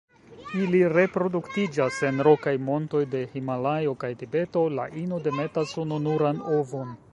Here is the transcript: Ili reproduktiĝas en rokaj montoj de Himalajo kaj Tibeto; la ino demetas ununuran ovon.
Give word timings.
Ili 0.59 0.79
reproduktiĝas 0.93 1.99
en 2.09 2.23
rokaj 2.29 2.53
montoj 2.71 3.03
de 3.13 3.21
Himalajo 3.35 3.95
kaj 4.05 4.11
Tibeto; 4.23 4.67
la 4.79 4.89
ino 5.05 5.23
demetas 5.29 5.79
ununuran 5.87 6.45
ovon. 6.61 7.01